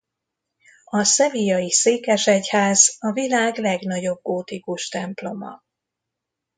A 0.85 1.03
sevillai 1.03 1.69
székesegyház 1.71 2.95
a 2.99 3.11
világ 3.11 3.57
legnagyobb 3.57 4.19
gótikus 4.21 4.89
temploma. 4.89 5.63